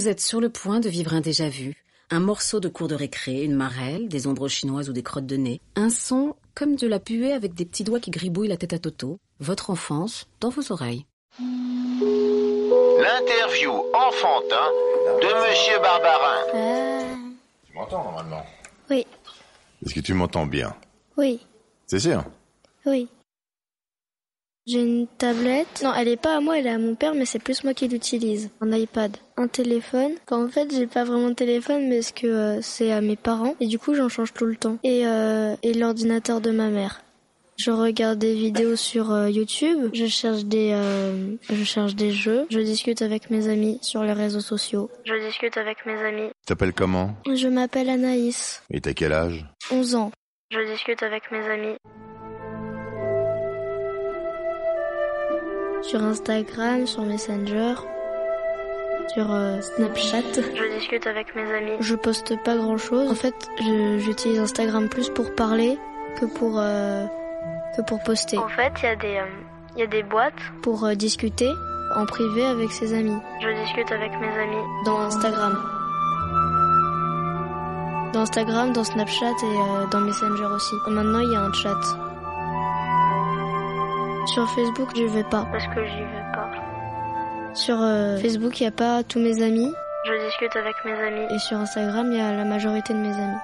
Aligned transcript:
Vous 0.00 0.08
êtes 0.08 0.22
sur 0.22 0.40
le 0.40 0.48
point 0.48 0.80
de 0.80 0.88
vivre 0.88 1.12
un 1.12 1.20
déjà-vu. 1.20 1.74
Un 2.08 2.20
morceau 2.20 2.58
de 2.58 2.70
cours 2.70 2.88
de 2.88 2.94
récré, 2.94 3.44
une 3.44 3.54
marelle, 3.54 4.08
des 4.08 4.26
ombres 4.26 4.48
chinoises 4.48 4.88
ou 4.88 4.94
des 4.94 5.02
crottes 5.02 5.26
de 5.26 5.36
nez. 5.36 5.60
Un 5.76 5.90
son 5.90 6.36
comme 6.54 6.74
de 6.76 6.86
la 6.86 6.98
puée 6.98 7.34
avec 7.34 7.52
des 7.52 7.66
petits 7.66 7.84
doigts 7.84 8.00
qui 8.00 8.10
gribouillent 8.10 8.48
la 8.48 8.56
tête 8.56 8.72
à 8.72 8.78
Toto. 8.78 9.18
Votre 9.40 9.68
enfance 9.68 10.26
dans 10.40 10.48
vos 10.48 10.72
oreilles. 10.72 11.04
L'interview 12.98 13.72
enfantin 13.92 14.70
de 15.20 15.50
Monsieur 15.50 15.78
Barbarin. 15.82 17.14
Tu 17.66 17.74
m'entends 17.74 18.02
normalement? 18.02 18.46
Oui, 18.88 19.06
Est-ce 19.84 19.92
que 19.92 20.00
tu 20.00 20.14
m'entends 20.14 20.46
bien? 20.46 20.74
Oui, 21.18 21.40
C'est 21.86 22.00
sûr? 22.00 22.24
Oui. 22.86 23.06
J'ai 24.70 24.82
une 24.82 25.08
tablette. 25.18 25.82
Non, 25.82 25.92
elle 25.98 26.06
est 26.06 26.16
pas 26.16 26.36
à 26.36 26.40
moi, 26.40 26.56
elle 26.56 26.68
est 26.68 26.70
à 26.70 26.78
mon 26.78 26.94
père, 26.94 27.14
mais 27.14 27.24
c'est 27.24 27.40
plus 27.40 27.64
moi 27.64 27.74
qui 27.74 27.88
l'utilise. 27.88 28.50
Un 28.60 28.70
iPad, 28.70 29.16
un 29.36 29.48
téléphone. 29.48 30.12
Enfin, 30.28 30.44
en 30.44 30.48
fait, 30.48 30.72
j'ai 30.72 30.86
pas 30.86 31.02
vraiment 31.02 31.30
de 31.30 31.34
téléphone, 31.34 31.88
mais 31.88 32.02
ce 32.02 32.12
que 32.12 32.28
euh, 32.28 32.60
c'est 32.62 32.92
à 32.92 33.00
mes 33.00 33.16
parents, 33.16 33.56
et 33.58 33.66
du 33.66 33.80
coup, 33.80 33.94
j'en 33.94 34.08
change 34.08 34.32
tout 34.32 34.44
le 34.46 34.54
temps. 34.54 34.78
Et 34.84 35.06
euh, 35.06 35.56
et 35.64 35.74
l'ordinateur 35.74 36.40
de 36.40 36.52
ma 36.52 36.68
mère. 36.68 37.02
Je 37.56 37.72
regarde 37.72 38.18
des 38.18 38.34
vidéos 38.34 38.76
sur 38.76 39.10
euh, 39.12 39.28
YouTube. 39.28 39.90
Je 39.92 40.06
cherche 40.06 40.44
des, 40.44 40.70
euh, 40.72 41.34
je 41.50 41.64
cherche 41.64 41.94
des 41.96 42.12
jeux. 42.12 42.46
Je 42.48 42.60
discute 42.60 43.02
avec 43.02 43.28
mes 43.28 43.48
amis 43.48 43.78
sur 43.82 44.02
les 44.04 44.14
réseaux 44.14 44.40
sociaux. 44.40 44.88
Je 45.04 45.14
discute 45.26 45.56
avec 45.58 45.84
mes 45.84 45.98
amis. 46.00 46.28
Tu 46.28 46.46
t'appelles 46.46 46.72
comment? 46.72 47.16
Je 47.26 47.48
m'appelle 47.48 47.90
Anaïs, 47.90 48.62
Et 48.70 48.80
t'as 48.80 48.94
quel 48.94 49.12
âge? 49.12 49.44
11 49.70 49.94
ans. 49.96 50.12
Je 50.50 50.72
discute 50.72 51.02
avec 51.02 51.30
mes 51.32 51.44
amis. 51.50 51.76
Sur 55.82 56.02
Instagram, 56.02 56.86
sur 56.86 57.02
Messenger, 57.02 57.74
sur 59.14 59.32
euh, 59.32 59.60
Snapchat. 59.60 60.32
Je 60.34 60.78
discute 60.78 61.06
avec 61.06 61.34
mes 61.34 61.50
amis. 61.52 61.76
Je 61.80 61.94
poste 61.94 62.40
pas 62.42 62.56
grand 62.56 62.76
chose. 62.76 63.10
En 63.10 63.14
fait, 63.14 63.34
j'utilise 63.98 64.38
Instagram 64.38 64.88
plus 64.88 65.08
pour 65.08 65.34
parler 65.34 65.78
que 66.20 66.26
pour 66.26 66.58
euh, 66.58 67.06
que 67.76 67.82
pour 67.82 68.02
poster. 68.02 68.38
En 68.38 68.48
fait, 68.48 68.72
il 68.82 68.84
y 68.84 68.88
a 68.88 68.96
des 68.96 69.20
il 69.76 69.80
y 69.80 69.82
a 69.84 69.86
des 69.86 70.02
boîtes 70.02 70.34
pour 70.62 70.84
euh, 70.84 70.94
discuter 70.94 71.48
en 71.94 72.04
privé 72.04 72.44
avec 72.44 72.72
ses 72.72 72.92
amis. 72.92 73.16
Je 73.40 73.48
discute 73.62 73.90
avec 73.92 74.12
mes 74.20 74.28
amis 74.28 74.64
dans 74.84 74.98
Instagram. 74.98 75.56
Dans 78.12 78.20
Instagram, 78.20 78.72
dans 78.72 78.84
Snapchat 78.84 79.26
et 79.26 79.56
euh, 79.56 79.86
dans 79.90 80.00
Messenger 80.00 80.46
aussi. 80.46 80.74
Maintenant, 80.88 81.20
il 81.20 81.32
y 81.32 81.36
a 81.36 81.40
un 81.40 81.52
chat. 81.52 82.09
Sur 84.34 84.48
Facebook, 84.50 84.90
je 84.94 85.04
vais 85.04 85.24
pas. 85.24 85.44
Parce 85.50 85.66
que 85.66 85.84
j'y 85.84 86.02
vais 86.02 86.32
pas. 86.32 86.48
Sur 87.52 87.82
euh, 87.82 88.16
Facebook, 88.18 88.60
il 88.60 88.64
y 88.64 88.66
a 88.66 88.70
pas 88.70 89.02
tous 89.02 89.18
mes 89.18 89.42
amis. 89.42 89.74
Je 90.06 90.24
discute 90.24 90.54
avec 90.54 90.74
mes 90.84 90.92
amis. 90.92 91.26
Et 91.34 91.38
sur 91.40 91.56
Instagram, 91.56 92.12
il 92.12 92.18
y 92.18 92.20
a 92.20 92.32
la 92.32 92.44
majorité 92.44 92.92
de 92.92 92.98
mes 92.98 93.12
amis. 93.12 93.38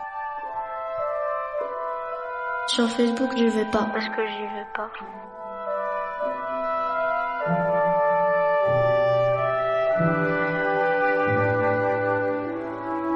Sur 2.69 2.89
Facebook, 2.91 3.31
je 3.37 3.47
vais 3.47 3.65
pas. 3.73 3.89
Parce 3.93 4.09
que 4.11 4.27
j'y 4.29 4.43
vais 4.43 4.67
pas. 4.75 4.91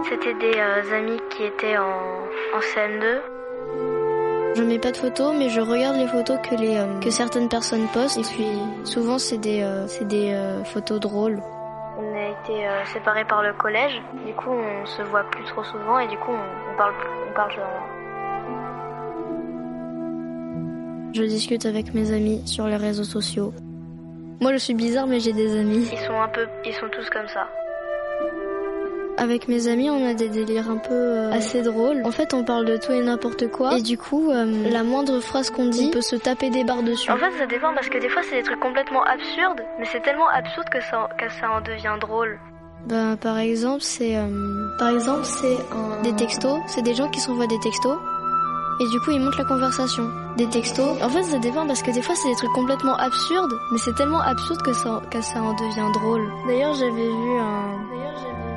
C'était 0.08 0.34
des 0.34 0.58
euh, 0.58 0.98
amis 0.98 1.20
qui 1.30 1.44
étaient 1.44 1.78
en, 1.78 1.84
en 2.52 2.58
CN2. 2.58 3.99
Je 4.54 4.62
mets 4.62 4.78
pas 4.78 4.90
de 4.90 4.96
photos, 4.96 5.34
mais 5.36 5.48
je 5.48 5.60
regarde 5.60 5.96
les 5.96 6.08
photos 6.08 6.38
que 6.42 6.54
les 6.56 6.76
euh, 6.76 7.00
que 7.00 7.10
certaines 7.10 7.48
personnes 7.48 7.86
postent. 7.92 8.18
Et 8.18 8.22
puis 8.22 8.46
souvent 8.84 9.18
c'est 9.18 9.38
des 9.38 9.62
euh, 9.62 9.86
c'est 9.86 10.06
des 10.06 10.32
euh, 10.32 10.64
photos 10.64 10.98
drôles. 11.00 11.40
On 11.98 12.14
a 12.14 12.28
été 12.28 12.66
séparés 12.92 13.24
par 13.26 13.42
le 13.42 13.52
collège. 13.52 14.00
Du 14.26 14.32
coup, 14.32 14.50
on 14.50 14.86
se 14.86 15.02
voit 15.02 15.24
plus 15.24 15.44
trop 15.44 15.62
souvent 15.62 15.98
et 15.98 16.08
du 16.08 16.16
coup, 16.16 16.30
on, 16.30 16.72
on 16.72 16.76
parle 16.76 16.94
on 17.28 17.34
parle 17.34 17.52
genre. 17.52 17.86
Je 21.12 21.22
discute 21.25 21.66
avec 21.66 21.92
mes 21.92 22.12
amis 22.12 22.41
sur 22.46 22.66
les 22.66 22.76
réseaux 22.76 23.04
sociaux. 23.04 23.52
Moi, 24.41 24.52
je 24.52 24.58
suis 24.58 24.75
bizarre, 24.75 25.06
mais 25.06 25.20
j'ai 25.20 25.34
des 25.34 25.58
amis. 25.58 25.91
Ils 25.92 25.98
sont 25.98 26.19
un 26.19 26.28
peu, 26.28 26.46
ils 26.64 26.72
sont 26.72 26.88
tous 26.88 27.10
comme 27.10 27.28
ça. 27.28 27.46
Avec 29.20 29.48
mes 29.48 29.69
amis, 29.69 29.91
on 29.91 30.08
a 30.08 30.14
des 30.14 30.31
délires 30.31 30.70
un 30.70 30.78
peu 30.78 30.94
euh, 30.94 31.31
assez 31.31 31.60
drôles. 31.60 32.00
En 32.06 32.10
fait, 32.10 32.32
on 32.32 32.42
parle 32.42 32.64
de 32.64 32.78
tout 32.78 32.92
et 32.92 33.03
n'importe 33.03 33.50
quoi. 33.50 33.76
Et 33.76 33.82
du 33.82 33.98
coup, 33.98 34.31
euh, 34.31 34.47
la 34.70 34.82
moindre 34.82 35.20
phrase 35.20 35.50
qu'on 35.50 35.69
dit, 35.69 35.88
on 35.88 35.91
peut 35.91 36.00
se 36.00 36.16
taper 36.16 36.48
des 36.48 36.64
barres 36.64 36.82
dessus. 36.82 37.10
En 37.10 37.19
fait, 37.19 37.31
ça 37.38 37.44
dépend 37.44 37.75
parce 37.75 37.91
que 37.91 37.98
des 37.98 38.08
fois, 38.08 38.22
c'est 38.22 38.36
des 38.36 38.42
trucs 38.42 38.60
complètement 38.60 39.03
absurdes, 39.03 39.62
mais 39.78 39.84
c'est 39.92 40.00
tellement 40.00 40.28
absurde 40.28 40.70
que 40.70 40.81
ça, 40.81 41.10
que 41.19 41.28
ça 41.38 41.50
en 41.50 41.60
devient 41.60 41.98
drôle. 42.00 42.38
Ben, 42.86 43.19
par 43.19 43.36
exemple, 43.36 43.82
c'est 43.82 44.16
euh, 44.16 44.26
par 44.78 44.88
exemple, 44.88 45.25
c'est 45.25 45.58
des 46.02 46.16
textos. 46.16 46.58
C'est 46.66 46.81
des 46.81 46.94
gens 46.94 47.10
qui 47.10 47.20
s'envoient 47.20 47.47
des 47.47 47.60
textos. 47.60 47.98
Et 48.81 48.88
du 48.88 49.00
coup, 49.00 49.10
ils 49.10 49.20
montent 49.20 49.37
la 49.37 49.44
conversation. 49.44 50.10
Des 50.38 50.47
textos. 50.47 50.97
En 51.02 51.10
fait, 51.10 51.25
ça 51.25 51.38
dépend 51.38 51.66
parce 51.66 51.82
que 51.82 51.91
des 51.91 52.00
fois, 52.00 52.14
c'est 52.14 52.31
des 52.31 52.37
trucs 52.37 52.52
complètement 52.54 52.97
absurdes, 52.97 53.52
mais 53.70 53.76
c'est 53.76 53.94
tellement 53.97 54.22
absurde 54.22 54.62
que 54.62 54.72
ça, 54.72 55.02
que 55.10 55.20
ça 55.20 55.42
en 55.42 55.52
devient 55.52 55.92
drôle. 55.92 56.26
D'ailleurs, 56.47 56.72
j'avais 56.72 56.91
vu 56.91 57.38
un. 57.38 57.76
D'ailleurs, 57.91 58.14
j'avais 58.16 58.32
vu 58.32 58.47
un. 58.47 58.50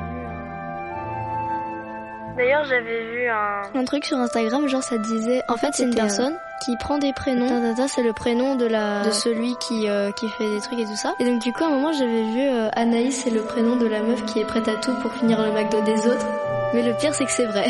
D'ailleurs, 2.36 2.64
j'avais 2.64 3.04
vu 3.12 3.28
un... 3.28 3.62
un 3.74 3.84
truc 3.84 4.04
sur 4.04 4.16
Instagram, 4.16 4.66
genre 4.66 4.82
ça 4.82 4.98
disait, 4.98 5.42
en 5.48 5.56
fait, 5.56 5.68
c'est 5.72 5.84
une 5.84 5.94
personne 5.94 6.34
qui 6.64 6.76
prend 6.76 6.98
des 6.98 7.12
prénoms. 7.12 7.60
Tata, 7.60 7.88
c'est 7.88 8.02
le 8.02 8.12
prénom 8.12 8.56
de 8.56 8.66
la 8.66 9.04
de 9.04 9.10
celui 9.10 9.54
qui 9.56 9.88
euh, 9.88 10.10
qui 10.12 10.28
fait 10.28 10.48
des 10.48 10.60
trucs 10.60 10.80
et 10.80 10.84
tout 10.84 10.96
ça. 10.96 11.14
Et 11.20 11.24
donc 11.24 11.40
du 11.42 11.52
coup, 11.52 11.62
à 11.62 11.68
un 11.68 11.70
moment, 11.70 11.92
j'avais 11.92 12.22
vu 12.22 12.40
euh, 12.40 12.68
Anaïs, 12.72 13.22
c'est 13.22 13.30
le 13.30 13.42
prénom 13.42 13.76
de 13.76 13.86
la 13.86 14.02
meuf 14.02 14.24
qui 14.24 14.40
est 14.40 14.44
prête 14.44 14.66
à 14.68 14.76
tout 14.76 14.94
pour 15.02 15.12
finir 15.12 15.40
le 15.42 15.52
McDo 15.52 15.80
des 15.82 16.06
autres. 16.06 16.26
Mais 16.72 16.82
le 16.82 16.94
pire, 16.94 17.14
c'est 17.14 17.24
que 17.24 17.30
c'est 17.30 17.46
vrai. 17.46 17.66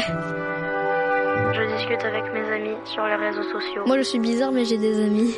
Je 1.52 1.76
discute 1.76 2.04
avec 2.04 2.25
mes 2.32 2.52
amis 2.52 2.76
sur 2.84 3.04
les 3.04 3.16
réseaux 3.16 3.42
sociaux. 3.42 3.82
Moi, 3.86 3.98
je 3.98 4.02
suis 4.02 4.19
bizarre, 4.19 4.50
mais 4.50 4.64
j'ai 4.64 4.78
des 4.78 5.04
amis. 5.04 5.34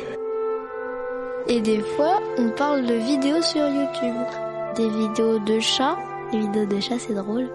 Et 1.47 1.61
des 1.61 1.79
fois, 1.79 2.19
on 2.37 2.49
parle 2.49 2.85
de 2.85 2.93
vidéos 2.93 3.41
sur 3.41 3.67
YouTube. 3.67 4.15
Des 4.75 4.89
vidéos 4.89 5.39
de 5.39 5.59
chats. 5.59 5.97
Les 6.31 6.39
vidéos 6.39 6.65
de 6.65 6.79
chats, 6.79 6.99
c'est 6.99 7.13
drôle. 7.13 7.49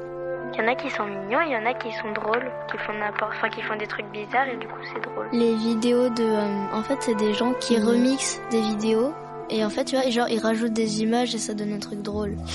Il 0.55 0.61
y 0.61 0.63
en 0.63 0.69
a 0.69 0.75
qui 0.75 0.91
sont 0.91 1.05
mignons, 1.07 1.41
il 1.47 1.53
y 1.53 1.57
en 1.57 1.65
a 1.65 1.73
qui 1.73 1.91
sont 1.93 2.13
drôles, 2.13 2.51
qui 2.71 2.77
font 2.79 2.93
n'importe, 2.93 3.33
enfin 3.37 3.49
qui 3.49 3.63
font 3.63 3.77
des 3.77 3.87
trucs 3.87 4.07
bizarres 4.13 4.49
et 4.49 4.57
du 4.57 4.67
coup 4.67 4.81
c'est 4.93 5.01
drôle. 5.01 5.27
Les 5.33 5.55
vidéos 5.55 6.11
de, 6.11 6.23
euh, 6.25 6.77
en 6.77 6.83
fait, 6.83 6.97
c'est 7.01 7.15
des 7.15 7.33
gens 7.33 7.55
qui 7.55 7.79
remixent 7.79 8.39
des 8.51 8.61
vidéos 8.61 9.15
et 9.49 9.65
en 9.65 9.71
fait, 9.71 9.85
tu 9.85 9.97
vois, 9.97 10.09
genre 10.11 10.29
ils 10.29 10.39
rajoutent 10.39 10.75
des 10.75 11.03
images 11.03 11.35
et 11.35 11.39
ça 11.39 11.55
donne 11.55 11.73
un 11.73 11.79
truc 11.79 12.03
drôle. 12.03 12.37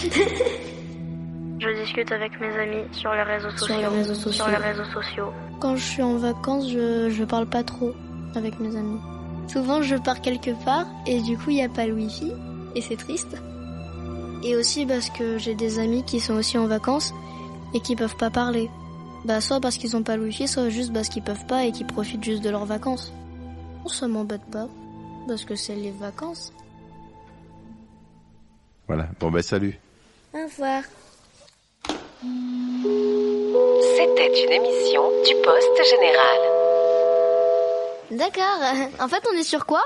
Je 1.59 1.81
discute 1.81 2.11
avec 2.11 2.39
mes 2.39 2.55
amis 2.55 2.83
sur 2.91 3.11
les 3.13 3.23
réseaux 3.23 3.49
sociaux. 3.49 3.65
Sur 3.65 3.77
les 3.77 3.87
réseaux 3.87 4.13
sociaux. 4.13 4.45
Sur 4.45 4.47
les 4.47 4.57
réseaux 4.57 4.91
sociaux. 4.93 5.33
Quand 5.59 5.75
je 5.75 5.83
suis 5.83 6.03
en 6.03 6.17
vacances, 6.17 6.69
je, 6.69 7.09
je 7.09 7.23
parle 7.23 7.47
pas 7.47 7.63
trop 7.63 7.95
avec 8.35 8.59
mes 8.59 8.75
amis. 8.75 8.99
Souvent, 9.47 9.81
je 9.81 9.95
pars 9.95 10.21
quelque 10.21 10.51
part 10.63 10.85
et 11.07 11.19
du 11.21 11.35
coup, 11.35 11.49
il 11.49 11.55
n'y 11.55 11.63
a 11.63 11.69
pas 11.69 11.87
le 11.87 11.93
wifi 11.93 12.31
et 12.75 12.81
c'est 12.81 12.95
triste. 12.95 13.41
Et 14.43 14.55
aussi 14.55 14.85
parce 14.85 15.09
que 15.09 15.39
j'ai 15.39 15.55
des 15.55 15.79
amis 15.79 16.03
qui 16.03 16.19
sont 16.19 16.35
aussi 16.35 16.59
en 16.59 16.67
vacances 16.67 17.11
et 17.73 17.79
qui 17.79 17.95
peuvent 17.95 18.17
pas 18.17 18.29
parler. 18.29 18.69
Bah, 19.25 19.41
soit 19.41 19.59
parce 19.59 19.77
qu'ils 19.77 19.95
ont 19.95 20.03
pas 20.03 20.15
le 20.15 20.23
wifi, 20.23 20.47
soit 20.47 20.69
juste 20.69 20.93
parce 20.93 21.09
qu'ils 21.09 21.23
peuvent 21.23 21.45
pas 21.47 21.65
et 21.65 21.71
qu'ils 21.71 21.87
profitent 21.87 22.23
juste 22.23 22.43
de 22.43 22.49
leurs 22.49 22.65
vacances. 22.65 23.11
Ça 23.87 24.07
m'embête 24.07 24.45
pas 24.51 24.67
parce 25.27 25.45
que 25.45 25.55
c'est 25.55 25.75
les 25.75 25.91
vacances. 25.91 26.51
Voilà. 28.87 29.07
Bon, 29.19 29.31
bah 29.31 29.41
salut. 29.41 29.79
Au 30.33 30.43
revoir. 30.43 30.83
C'était 33.95 34.43
une 34.43 34.51
émission 34.51 35.03
du 35.25 35.33
Poste 35.43 35.83
Général. 35.89 36.39
D'accord. 38.11 38.99
En 39.03 39.07
fait, 39.07 39.23
on 39.31 39.37
est 39.37 39.43
sur 39.43 39.65
quoi? 39.65 39.83